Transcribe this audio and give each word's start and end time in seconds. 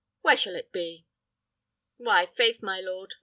Where 0.21 0.35
shall 0.35 0.55
it 0.55 0.71
be?" 0.71 1.05
"Why, 1.97 2.25
faith, 2.25 2.63
my 2.63 2.79
lord!" 2.79 3.13